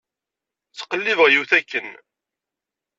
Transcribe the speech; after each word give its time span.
Ttqellibeɣ 0.71 1.27
yiwet 1.29 1.51
akken. 1.59 1.87